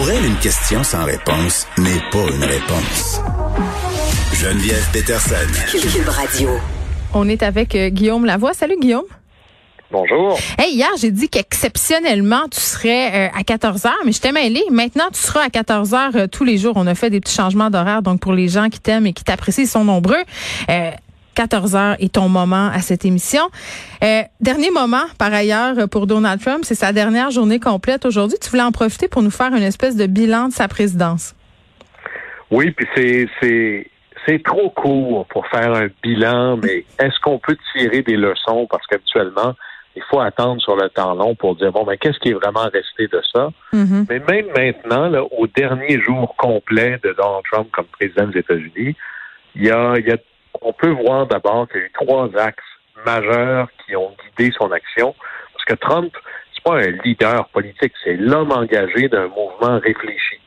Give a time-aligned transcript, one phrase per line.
[0.00, 3.20] Pour elle, une question sans réponse n'est pas une réponse.
[4.32, 5.34] Geneviève Peterson.
[5.70, 6.48] Cube Radio.
[7.12, 8.54] On est avec euh, Guillaume Lavoie.
[8.54, 9.04] Salut Guillaume.
[9.92, 10.38] Bonjour.
[10.56, 14.62] Hey, hier, j'ai dit qu'exceptionnellement, tu serais euh, à 14 heures, mais je t'ai mêlé.
[14.70, 16.72] Maintenant, tu seras à 14 heures euh, tous les jours.
[16.76, 18.00] On a fait des petits changements d'horaire.
[18.00, 20.22] Donc, pour les gens qui t'aiment et qui t'apprécient, ils sont nombreux.
[21.40, 23.40] 14 heures est ton moment à cette émission.
[24.42, 28.36] dernier moment, par ailleurs, pour Donald Trump, c'est sa dernière journée complète aujourd'hui.
[28.38, 31.34] Tu voulais en profiter pour nous faire une espèce de bilan de sa présidence.
[32.50, 33.86] Oui, puis c'est c'est
[34.26, 38.66] c'est trop court pour faire un bilan, mais est-ce qu'on peut tirer des leçons?
[38.70, 39.54] Parce qu'habituellement
[39.96, 42.34] il faut attendre sur le temps long pour dire bon, mais ben, qu'est-ce qui est
[42.34, 43.48] vraiment resté de ça?
[43.72, 44.06] Mm-hmm.
[44.10, 48.94] Mais même maintenant, là, au dernier jour complet de Donald Trump comme président des États-Unis,
[49.54, 50.16] il y a, il y a,
[50.62, 52.62] on peut voir d'abord qu'il y a eu trois axes
[53.04, 55.14] majeurs qui ont guidé son action.
[55.52, 56.12] Parce que Trump,
[56.54, 60.40] c'est pas un leader politique, c'est l'homme engagé d'un mouvement réfléchi.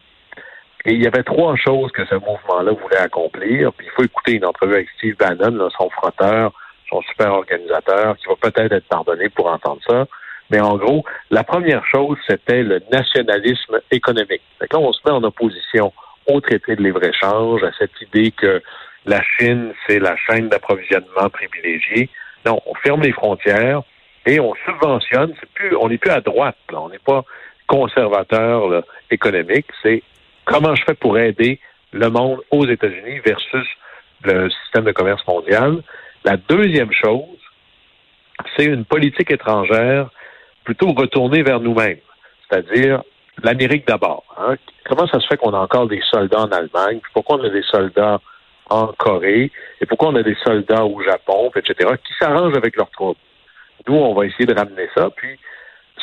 [0.85, 3.71] Et il y avait trois choses que ce mouvement-là voulait accomplir.
[3.73, 6.51] Puis il faut écouter une entrevue avec Steve Bannon, son frotteur,
[6.89, 10.05] son super organisateur, qui va peut-être être pardonné pour entendre ça.
[10.49, 14.41] Mais en gros, la première chose, c'était le nationalisme économique.
[14.69, 15.93] Quand on se met en opposition
[16.27, 18.61] au traité de libre-échange, à cette idée que
[19.05, 22.09] la Chine, c'est la chaîne d'approvisionnement privilégiée.
[22.45, 23.81] Non, on ferme les frontières
[24.25, 25.33] et on subventionne.
[25.39, 26.57] C'est plus, on n'est plus à droite.
[26.71, 26.81] Là.
[26.81, 27.23] On n'est pas
[27.67, 29.67] conservateur là, économique.
[29.81, 30.03] C'est
[30.45, 31.59] comment je fais pour aider
[31.91, 33.67] le monde aux États-Unis versus
[34.23, 35.83] le système de commerce mondial.
[36.23, 37.39] La deuxième chose,
[38.55, 40.09] c'est une politique étrangère
[40.63, 41.99] plutôt retournée vers nous-mêmes,
[42.47, 43.03] c'est-à-dire
[43.43, 44.23] l'Amérique d'abord.
[44.37, 44.55] Hein.
[44.85, 47.63] Comment ça se fait qu'on a encore des soldats en Allemagne, pourquoi on a des
[47.63, 48.19] soldats
[48.69, 52.89] en Corée, et pourquoi on a des soldats au Japon, etc., qui s'arrangent avec leurs
[52.91, 53.17] troupes?
[53.87, 55.37] Nous, on va essayer de ramener ça, puis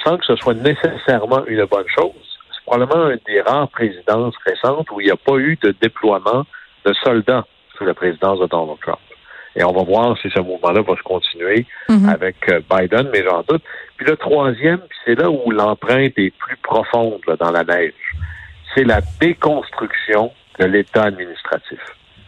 [0.04, 2.38] sans que ce soit nécessairement une bonne chose.
[2.52, 6.44] C'est probablement une des rares présidences récentes où il n'y a pas eu de déploiement
[6.84, 8.98] de soldats sous la présidence de Donald Trump.
[9.56, 12.08] Et on va voir si ce mouvement-là va se continuer mhm.
[12.08, 13.62] avec euh, Biden, mais j'en doute.
[14.00, 17.92] Puis le troisième, c'est là où l'empreinte est plus profonde dans la neige,
[18.74, 21.78] c'est la déconstruction de l'État administratif.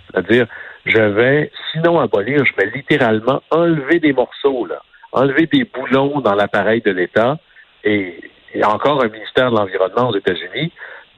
[0.06, 0.46] C'est-à-dire,
[0.84, 6.34] je vais, sinon abolir, je vais littéralement enlever des morceaux, là, enlever des boulons dans
[6.34, 7.38] l'appareil de l'État.
[7.84, 8.20] Et
[8.54, 10.70] il y a encore un ministère de l'Environnement aux États-Unis,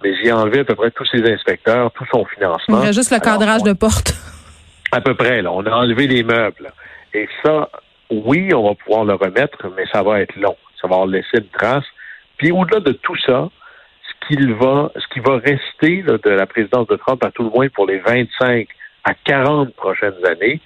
[0.04, 2.78] mais j'ai enlevé à peu près tous ses inspecteurs, tout son financement.
[2.80, 4.14] Il y a juste le cadrage de porte.
[4.92, 5.50] À peu près, là.
[5.50, 6.72] On a enlevé les meubles.
[7.12, 7.68] Et ça,
[8.10, 10.56] oui, on va pouvoir le remettre, mais ça va être long.
[10.80, 11.84] Ça va laisser une trace.
[12.36, 13.48] Puis au-delà de tout ça,
[14.02, 17.50] ce qu'il va, ce qui va rester de la présidence de Trump, à tout le
[17.50, 18.68] moins pour les 25
[19.04, 20.60] à 40 prochaines années,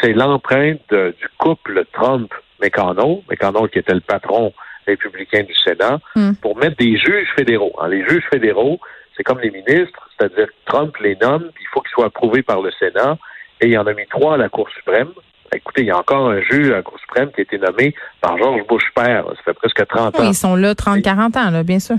[0.00, 4.52] c'est l'empreinte du couple Trump-McConnell, McConnell qui était le patron
[4.86, 6.32] républicain du Sénat, hmm.
[6.40, 7.72] pour mettre des juges fédéraux.
[7.88, 8.80] les juges fédéraux,
[9.16, 12.60] c'est comme les ministres, c'est-à-dire Trump les nomme, puis il faut qu'ils soient approuvés par
[12.62, 13.18] le Sénat,
[13.60, 15.10] et il en a mis trois à la Cour suprême.
[15.54, 17.94] Écoutez, il y a encore un juge à la Cour suprême qui a été nommé
[18.20, 19.24] par George Bush père.
[19.26, 20.22] Ça fait presque 30 ans.
[20.22, 21.96] Oui, ils sont là 30-40 ans, là, bien sûr.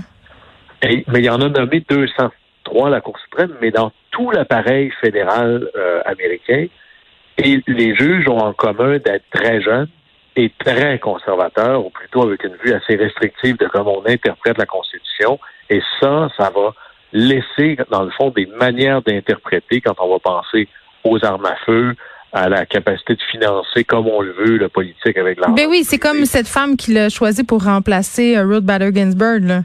[0.82, 5.68] mais il en a nommé 203 à la Cour suprême, mais dans tout l'appareil fédéral
[5.76, 6.66] euh, américain.
[7.38, 9.88] Et les juges ont en commun d'être très jeunes
[10.36, 14.66] et très conservateurs, ou plutôt avec une vue assez restrictive de comment on interprète la
[14.66, 15.38] Constitution.
[15.68, 16.74] Et ça, ça va
[17.12, 20.68] laisser, dans le fond, des manières d'interpréter quand on va penser
[21.04, 21.94] aux armes à feu,
[22.32, 25.54] à la capacité de financer comme on le veut le politique avec l'argent.
[25.54, 29.44] Ben oui, c'est comme cette femme qui l'a choisi pour remplacer euh, Ruth Bader Ginsburg.
[29.44, 29.62] Là.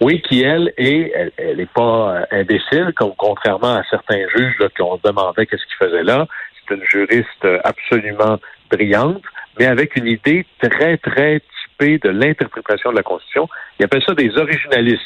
[0.00, 4.68] Oui, qui elle est, elle n'est pas euh, imbécile, comme contrairement à certains juges là,
[4.74, 6.26] qui ont demandé qu'est-ce qu'il faisait là.
[6.68, 8.38] C'est une juriste euh, absolument
[8.70, 9.22] brillante,
[9.58, 13.48] mais avec une idée très très typée de l'interprétation de la Constitution.
[13.78, 15.00] Il appelle ça des originalistes.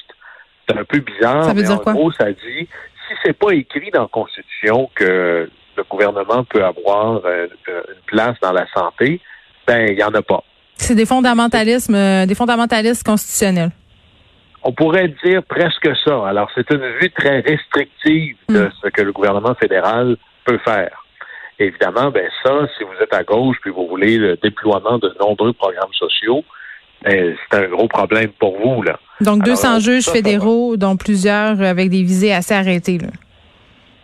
[0.69, 1.45] C'est un peu bizarre.
[1.45, 1.93] Ça veut mais dire en quoi?
[1.93, 2.69] gros, ça dit
[3.09, 8.37] si c'est pas écrit dans la Constitution que le gouvernement peut avoir euh, une place
[8.41, 9.21] dans la santé,
[9.67, 10.43] ben il y en a pas.
[10.77, 13.71] C'est des fondamentalismes, euh, des fondamentalistes constitutionnels.
[14.63, 16.27] On pourrait dire presque ça.
[16.27, 18.71] Alors c'est une vue très restrictive de hmm.
[18.83, 21.05] ce que le gouvernement fédéral peut faire.
[21.59, 25.53] Évidemment, ben ça, si vous êtes à gauche puis vous voulez le déploiement de nombreux
[25.55, 26.45] programmes sociaux,
[27.07, 28.99] c'est un gros problème pour vous là.
[29.21, 32.99] Donc 200 juges fédéraux, dont plusieurs avec des visées assez arrêtées.
[32.99, 33.09] Là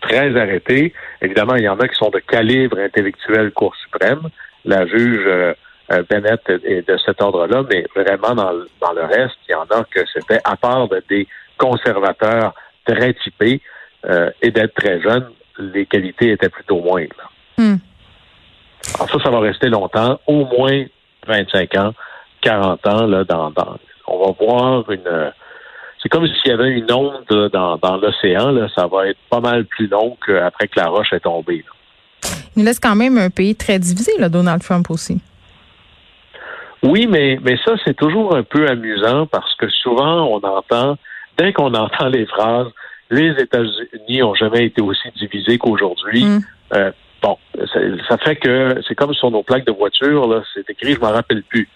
[0.02, 0.92] très arrêtés.
[1.22, 4.28] Évidemment, il y en a qui sont de calibre intellectuel Cour suprême.
[4.64, 5.54] La juge euh,
[5.90, 9.64] euh, Bennett est de cet ordre-là, mais vraiment dans, dans, le reste, il y en
[9.64, 11.26] a que c'était à part des
[11.56, 12.54] conservateurs
[12.84, 13.60] très typés
[14.04, 17.32] euh, et d'être très jeunes, les qualités étaient plutôt moindres.
[17.56, 17.76] Hmm.
[18.94, 20.84] Alors ça, ça va rester longtemps, au moins
[21.26, 21.94] 25 ans,
[22.42, 25.32] 40 ans, là, dans, dans on va voir une
[26.02, 28.54] c'est comme s'il y avait une onde dans, dans l'océan.
[28.74, 31.64] Ça va être pas mal plus long qu'après que la roche est tombée.
[32.56, 35.20] Il laisse quand même un pays très divisé, là, Donald Trump aussi.
[36.82, 40.98] Oui, mais, mais ça, c'est toujours un peu amusant parce que souvent, on entend,
[41.38, 42.66] dès qu'on entend les phrases,
[43.10, 46.24] les États-Unis n'ont jamais été aussi divisés qu'aujourd'hui.
[46.24, 46.40] Mm.
[46.74, 46.90] Euh,
[47.22, 47.38] bon,
[48.08, 51.12] ça, fait que c'est comme sur nos plaques de voiture, là, c'est écrit, je m'en
[51.12, 51.68] rappelle plus.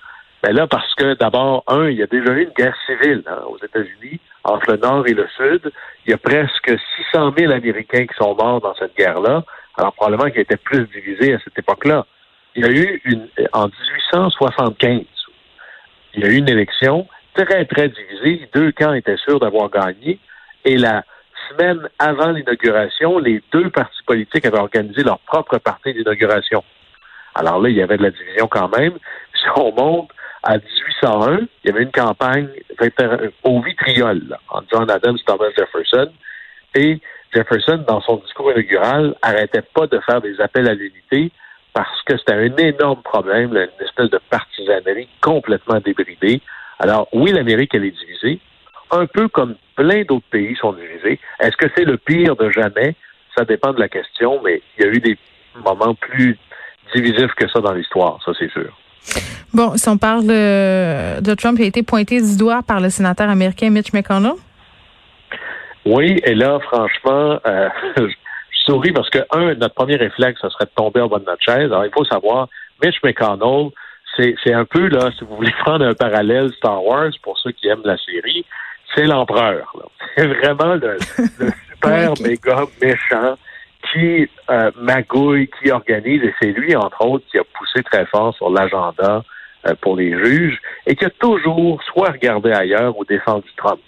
[0.46, 3.40] Mais là, parce que d'abord, un, il y a déjà eu une guerre civile hein,
[3.48, 5.72] aux États-Unis entre le Nord et le Sud.
[6.04, 6.70] Il y a presque
[7.12, 9.42] 600 000 Américains qui sont morts dans cette guerre-là.
[9.76, 12.06] Alors probablement qu'il était plus divisé à cette époque-là.
[12.54, 15.02] Il y a eu une en 1875,
[16.14, 18.48] il y a eu une élection très très divisée.
[18.54, 20.20] Deux camps étaient sûrs d'avoir gagné.
[20.64, 21.02] Et la
[21.50, 26.62] semaine avant l'inauguration, les deux partis politiques avaient organisé leur propre partie d'inauguration.
[27.34, 28.92] Alors là, il y avait de la division quand même.
[29.36, 30.10] Si on monte
[30.46, 32.48] à 1801, il y avait une campagne
[33.42, 36.08] au vitriol en John Adams, Thomas Jefferson.
[36.76, 37.00] Et
[37.34, 41.32] Jefferson, dans son discours inaugural, arrêtait pas de faire des appels à l'unité
[41.72, 46.40] parce que c'était un énorme problème, une espèce de partisanerie complètement débridée.
[46.78, 48.38] Alors, oui, l'Amérique, elle est divisée,
[48.92, 51.18] un peu comme plein d'autres pays sont divisés.
[51.40, 52.94] Est-ce que c'est le pire de jamais?
[53.36, 55.18] Ça dépend de la question, mais il y a eu des
[55.56, 56.38] moments plus
[56.94, 58.72] divisifs que ça dans l'histoire, ça c'est sûr.
[59.54, 63.28] Bon, si on parle de Trump, il a été pointé du doigt par le sénateur
[63.28, 64.34] américain Mitch McConnell.
[65.86, 68.12] Oui, et là, franchement, euh, je
[68.64, 71.42] souris parce que, un, notre premier réflexe, ce serait de tomber en bas de notre
[71.42, 71.72] chaise.
[71.72, 72.48] Alors, il faut savoir,
[72.82, 73.70] Mitch McConnell,
[74.16, 77.68] c'est un peu, là, si vous voulez prendre un parallèle Star Wars, pour ceux qui
[77.68, 78.44] aiment la série,
[78.94, 79.72] c'est l'empereur.
[80.16, 80.98] C'est vraiment le,
[81.72, 83.36] super méga méchant
[83.92, 88.34] qui euh, magouille, qui organise, et c'est lui, entre autres, qui a poussé très fort
[88.34, 89.22] sur l'agenda
[89.66, 93.80] euh, pour les juges, et qui a toujours soit regardé ailleurs ou défendu Trump.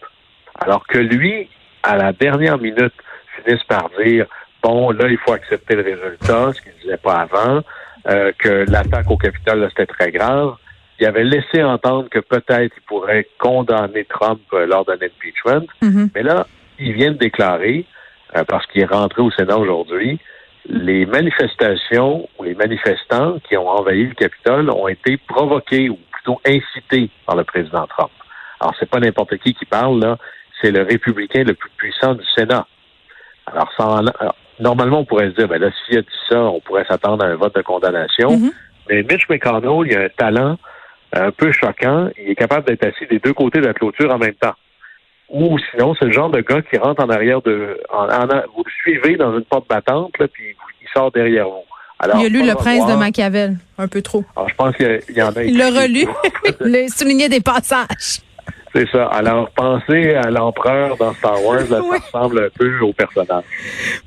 [0.60, 1.48] Alors que lui,
[1.82, 2.94] à la dernière minute,
[3.36, 4.26] finissent par dire
[4.62, 7.60] bon, là, il faut accepter le résultat, ce qu'il ne disait pas avant,
[8.08, 10.56] euh, que l'attaque au Capitole, c'était très grave.
[10.98, 15.66] Il avait laissé entendre que peut-être il pourrait condamner Trump lors d'un impeachment.
[15.80, 16.10] Mm-hmm.
[16.14, 16.46] Mais là,
[16.80, 17.84] il vient de déclarer,
[18.36, 20.18] euh, parce qu'il est rentré au Sénat aujourd'hui,
[20.66, 26.40] les manifestations ou les manifestants qui ont envahi le Capitole ont été provoqués ou plutôt
[26.46, 28.10] incités par le président Trump.
[28.60, 30.18] Alors, c'est pas n'importe qui qui parle, là
[30.60, 32.66] c'est le républicain le plus puissant du Sénat.
[33.46, 34.04] Alors,
[34.60, 37.28] normalement, on pourrait se dire, ben là, s'il a dit ça, on pourrait s'attendre à
[37.28, 38.30] un vote de condamnation.
[38.30, 38.52] Mm-hmm.
[38.88, 40.58] Mais Mitch McConnell, il a un talent
[41.12, 42.10] un peu choquant.
[42.18, 44.54] Il est capable d'être assis des deux côtés de la clôture en même temps.
[45.30, 47.78] Ou sinon, c'est le genre de gars qui rentre en arrière de...
[48.56, 51.64] vous le suivez dans une porte battante, là, puis il sort derrière vous.
[51.98, 54.24] Alors, il a lu Le Prince de Machiavel, un peu trop.
[54.36, 55.42] Alors, je pense qu'il y en a...
[55.42, 56.06] Il l'a relu,
[56.64, 58.20] il a souligné des passages.
[58.74, 59.06] C'est ça.
[59.06, 63.44] Alors, pensez à l'empereur dans Star Wars, ça ressemble un peu au personnage.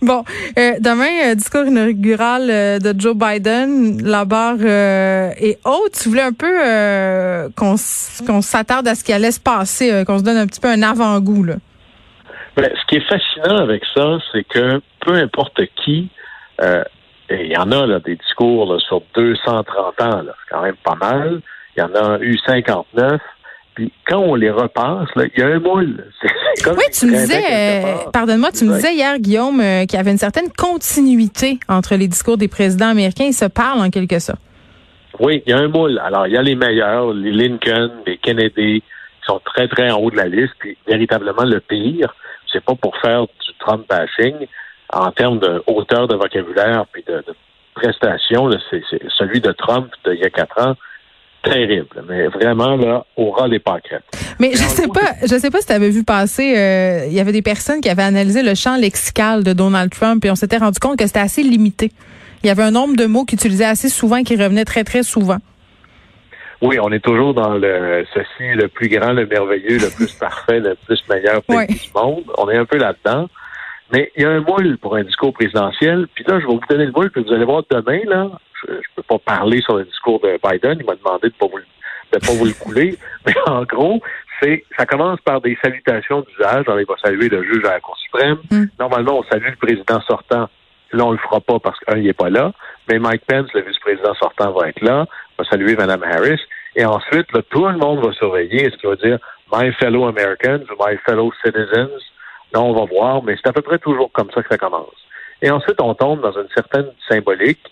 [0.02, 0.24] Bon,
[0.58, 5.94] euh, demain, euh, discours inaugural euh, de Joe Biden, la barre est haute.
[6.02, 10.38] Tu voulais un peu qu'on s'attarde à ce qui allait se passer, qu'on se donne
[10.38, 11.44] un petit peu un avant-goût.
[11.44, 11.56] Là.
[12.56, 16.10] Ben, ce qui est fascinant avec ça, c'est que peu importe qui,
[16.62, 21.42] il y en a là, des discours sur 230 ans, c'est quand même pas mal.
[21.76, 23.22] Il y en a eu 59.
[23.76, 26.06] Puis quand on les repasse, il y a un moule.
[26.24, 30.12] oui, tu me disais, euh, pardonne-moi, tu me disais hier, Guillaume, euh, qu'il y avait
[30.12, 33.26] une certaine continuité entre les discours des présidents américains.
[33.26, 34.42] Ils se parlent en quelque sorte.
[35.20, 36.00] Oui, il y a un moule.
[36.04, 40.00] Alors, il y a les meilleurs, les Lincoln, les Kennedy, qui sont très, très en
[40.00, 40.54] haut de la liste.
[40.60, 42.14] Puis, véritablement, le pire,
[42.52, 44.48] c'est pas pour faire du Trump bashing
[44.92, 47.36] en termes de hauteur de vocabulaire puis de, de
[47.74, 48.50] prestations.
[48.70, 48.84] C'est
[49.18, 50.76] celui de Trump d'il y a quatre ans
[51.44, 54.04] terrible, mais vraiment là, au ras des pâquerettes.
[54.40, 57.20] Mais je sais pas, je sais pas si tu avais vu passer, euh, il y
[57.20, 60.58] avait des personnes qui avaient analysé le champ lexical de Donald Trump et on s'était
[60.58, 61.92] rendu compte que c'était assez limité.
[62.44, 64.84] Il y avait un nombre de mots qu'il utilisait assez souvent et qui revenaient très
[64.84, 65.38] très souvent.
[66.62, 70.60] Oui, on est toujours dans le ceci, le plus grand, le merveilleux, le plus parfait,
[70.60, 72.24] le plus meilleur pays du monde.
[72.38, 73.28] On est un peu là-dedans.
[73.92, 76.08] Mais il y a un moule pour un discours présidentiel.
[76.14, 78.30] Puis là, je vais vous donner le moule, puis vous allez voir demain, là,
[78.68, 80.78] je ne peux pas parler sur le discours de Biden.
[80.80, 82.98] Il m'a demandé de ne pas, vous, pas vous le couler.
[83.26, 84.02] Mais en gros,
[84.42, 86.66] c'est ça commence par des salutations d'usage.
[86.68, 88.38] il va saluer le juge à la Cour suprême.
[88.50, 88.66] Hmm.
[88.80, 90.50] Normalement, on salue le président sortant.
[90.94, 92.52] Là, on le fera pas parce qu'il n'est pas là.
[92.90, 95.06] Mais Mike Pence, le vice-président sortant, va être là.
[95.38, 96.42] va saluer Mme Harris.
[96.76, 99.20] Et ensuite, là, tout le monde va surveiller ce qui va dire
[99.54, 102.02] My fellow Americans ou My fellow citizens.
[102.54, 104.90] Là, on va voir, mais c'est à peu près toujours comme ça que ça commence.
[105.42, 107.72] Et ensuite, on tombe dans une certaine symbolique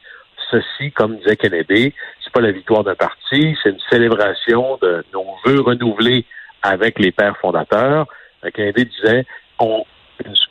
[0.51, 5.25] ceci, comme disait Kennedy, c'est pas la victoire d'un parti, c'est une célébration de nos
[5.45, 6.25] vœux renouvelés
[6.61, 8.07] avec les pères fondateurs.
[8.53, 9.25] Kennedy disait,
[9.59, 9.83] on,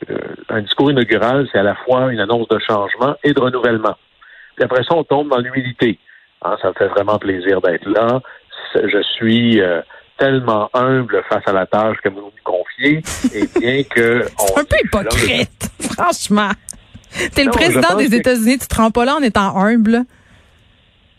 [0.09, 0.17] euh,
[0.49, 3.95] un discours inaugural, c'est à la fois une annonce de changement et de renouvellement.
[4.55, 5.99] Puis après ça, on tombe dans l'humilité.
[6.41, 8.21] Hein, ça me fait vraiment plaisir d'être là.
[8.75, 9.81] Je suis euh,
[10.17, 13.01] tellement humble face à la tâche que vous nous confiez,
[13.33, 14.23] et bien que...
[14.37, 16.51] C'est un peu hypocrite, franchement.
[17.35, 20.05] T'es le président des États-Unis, tu te rends pas là en étant humble.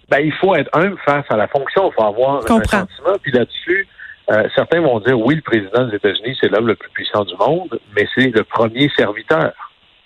[0.09, 3.16] Ben, il faut être humble face à la fonction, il faut avoir un sentiment.
[3.23, 3.87] Puis là-dessus,
[4.30, 7.35] euh, certains vont dire oui, le président des États-Unis, c'est l'homme le plus puissant du
[7.37, 9.52] monde, mais c'est le premier serviteur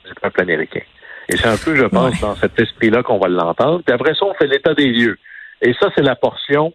[0.07, 0.83] du peuple américain.
[1.29, 3.83] Et c'est un peu, je pense, dans cet esprit-là qu'on va l'entendre.
[3.85, 5.19] Puis après ça, on fait l'état des lieux.
[5.63, 6.75] Et ça, c'est la portion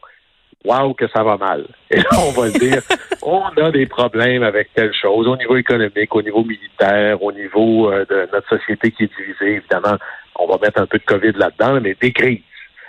[0.66, 1.66] Waouh, que ça va mal.
[1.90, 2.82] Et là, on va dire,
[3.22, 7.92] on a des problèmes avec telle chose, au niveau économique, au niveau militaire, au niveau
[7.92, 9.56] euh, de notre société qui est divisée.
[9.56, 9.98] Évidemment,
[10.36, 12.42] on va mettre un peu de COVID là-dedans, mais des crises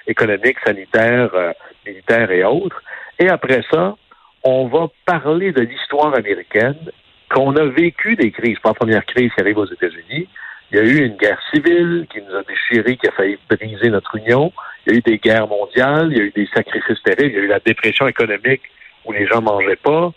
[0.07, 1.53] économiques, sanitaires, euh,
[1.87, 2.83] militaires et autres.
[3.19, 3.97] Et après ça,
[4.43, 6.91] on va parler de l'histoire américaine,
[7.31, 8.59] qu'on a vécu des crises.
[8.59, 10.29] Pas la première crise qui arrive aux États-Unis.
[10.73, 13.91] Il y a eu une guerre civile qui nous a déchirés, qui a failli briser
[13.91, 14.53] notre union.
[14.91, 17.35] Il y a eu des guerres mondiales, il y a eu des sacrifices terribles, il
[17.37, 18.63] y a eu la dépression économique
[19.05, 20.13] où les gens mangeaient pas.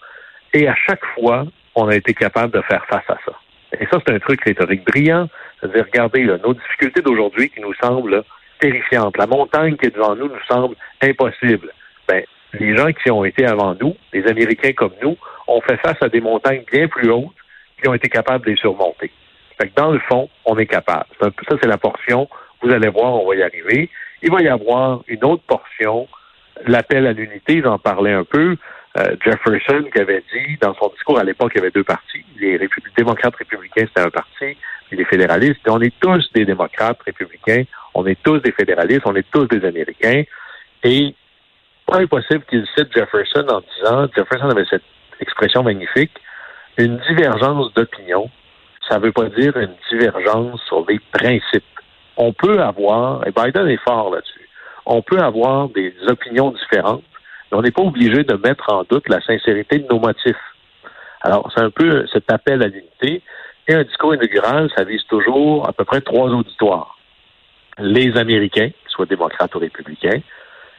[0.51, 3.33] Et à chaque fois, on a été capable de faire face à ça.
[3.79, 5.29] Et ça, c'est un truc rhétorique brillant.
[5.59, 8.23] C'est-à-dire, regardez, nos difficultés d'aujourd'hui qui nous semblent
[8.59, 9.15] terrifiantes.
[9.17, 11.71] La montagne qui est devant nous nous semble impossible.
[12.07, 16.01] Ben, les gens qui ont été avant nous, les Américains comme nous, ont fait face
[16.01, 17.29] à des montagnes bien plus hautes
[17.79, 19.11] qui ont été capables de les surmonter.
[19.59, 21.05] Fait que dans le fond, on est capable.
[21.21, 21.29] Ça,
[21.61, 22.27] c'est la portion.
[22.63, 23.91] Vous allez voir, on va y arriver.
[24.23, 26.07] Il va y avoir une autre portion,
[26.65, 28.55] l'appel à l'unité, j'en parlais un peu.
[28.97, 32.23] Euh, Jefferson qui avait dit dans son discours à l'époque, il y avait deux partis.
[32.39, 32.57] Les,
[32.95, 34.55] démocrates républicains, c'était un parti,
[34.87, 35.59] puis les fédéralistes.
[35.67, 37.63] on est tous des démocrates républicains,
[37.93, 40.23] on est tous des fédéralistes, on est tous des Américains.
[40.83, 41.13] Et
[41.85, 44.83] pas impossible qu'il cite Jefferson en disant, Jefferson avait cette
[45.19, 46.13] expression magnifique,
[46.77, 48.29] une divergence d'opinion,
[48.87, 51.63] ça ne veut pas dire une divergence sur les principes.
[52.17, 54.50] On peut avoir, et Biden est fort là-dessus,
[54.86, 57.03] on peut avoir des opinions différentes,
[57.51, 60.36] mais on n'est pas obligé de mettre en doute la sincérité de nos motifs.
[61.22, 63.22] Alors, c'est un peu cet appel à l'unité.
[63.67, 66.98] Et un discours inaugural, ça vise toujours à peu près trois auditoires.
[67.79, 70.20] Les Américains, soit démocrates ou républicains,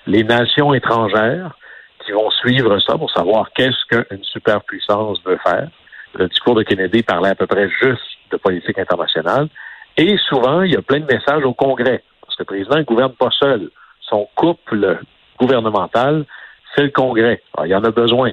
[0.06, 1.56] les nations étrangères
[2.04, 5.68] qui vont suivre ça pour savoir qu'est-ce qu'une superpuissance veut faire.
[6.14, 9.48] Le discours de Kennedy parlait à peu près juste de politique internationale.
[9.96, 12.82] Et souvent, il y a plein de messages au Congrès, parce que le président ne
[12.82, 13.70] gouverne pas seul.
[14.00, 14.98] Son couple
[15.38, 16.24] gouvernemental,
[16.74, 17.42] c'est le Congrès.
[17.64, 18.32] il y en a besoin.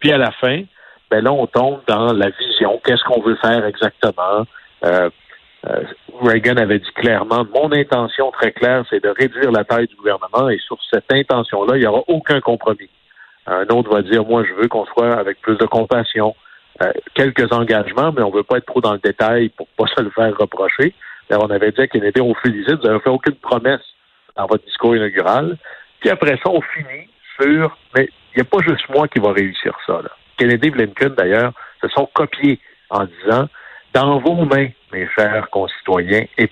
[0.00, 0.62] Puis à la fin,
[1.10, 2.80] ben là, on tombe dans la vision.
[2.84, 4.46] Qu'est-ce qu'on veut faire exactement?
[4.84, 5.10] Euh,
[5.66, 5.82] euh,
[6.20, 10.48] Reagan avait dit clairement, mon intention très claire, c'est de réduire la taille du gouvernement
[10.48, 12.90] et sur cette intention-là, il n'y aura aucun compromis.
[13.46, 16.36] Un autre va dire, moi, je veux qu'on soit avec plus de compassion,
[16.82, 19.86] euh, quelques engagements, mais on ne veut pas être trop dans le détail pour pas
[19.96, 20.94] se le faire reprocher.
[21.30, 23.84] Alors, on avait dit à Kennedy, on félicite, vous n'avez fait aucune promesse
[24.36, 25.58] dans votre discours inaugural.
[26.00, 27.08] Puis après ça, on finit
[27.38, 30.00] sur, mais il n'y a pas juste moi qui va réussir ça.
[30.02, 30.10] Là.
[30.38, 33.48] Kennedy et Blinken, d'ailleurs, se sont copiés en disant,
[33.92, 36.48] dans vos mains, mes chers concitoyens, et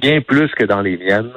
[0.00, 1.32] bien plus que dans les miennes,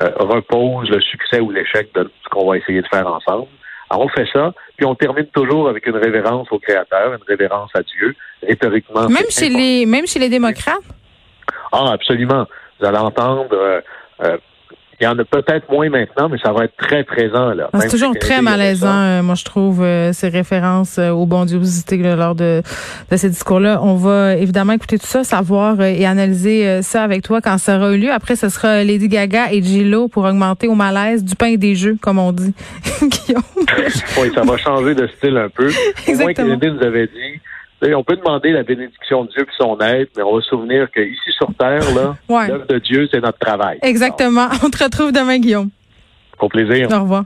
[0.00, 3.48] euh, repose le succès ou l'échec de ce qu'on va essayer de faire ensemble.
[3.90, 7.70] Alors, on fait ça, puis on termine toujours avec une révérence au Créateur, une révérence
[7.74, 9.08] à Dieu, rhétoriquement.
[9.08, 10.82] Même chez les, même chez les démocrates?
[11.72, 12.46] Ah, absolument.
[12.78, 13.80] Vous allez entendre euh,
[14.22, 14.36] euh,
[15.04, 17.52] il y en a peut-être moins maintenant, mais ça va être très présent.
[17.52, 17.68] là.
[17.74, 21.98] Ah, c'est toujours très malaisant, euh, moi, je trouve, euh, ces références euh, aux bondiosités
[21.98, 22.62] lors de,
[23.10, 23.80] de ces discours-là.
[23.82, 27.92] On va évidemment écouter tout ça, savoir et analyser ça avec toi quand ça aura
[27.92, 28.12] eu lieu.
[28.12, 31.74] Après, ce sera Lady Gaga et J-Lo pour augmenter au malaise du pain et des
[31.74, 32.54] jeux, comme on dit.
[33.02, 35.68] oui, ça va changer de style un peu.
[36.06, 36.54] Exactement.
[36.54, 37.40] Au moins, nous avait dit
[37.92, 40.90] on peut demander la bénédiction de Dieu puis son aide, mais on va se souvenir
[40.90, 42.14] qu'ici sur Terre, là,
[42.46, 43.78] l'œuvre de Dieu, c'est notre travail.
[43.82, 44.48] Exactement.
[44.64, 45.70] On te retrouve demain, Guillaume.
[46.38, 46.88] Au plaisir.
[46.90, 47.24] Au revoir.